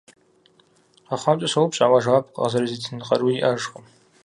[1.07, 3.85] КъэхъуамкӀэ соупщӀ, ауэ жэуап къызэрызитын къаруи иӀэжкъым.